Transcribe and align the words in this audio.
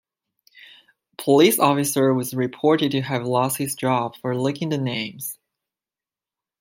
A 1.13 1.21
police 1.23 1.59
officer 1.59 2.11
was 2.11 2.33
reported 2.33 2.89
to 2.93 3.01
have 3.03 3.23
lost 3.23 3.57
his 3.59 3.75
job 3.75 4.15
for 4.15 4.35
leaking 4.35 4.69
the 4.69 4.79
names. 4.79 5.37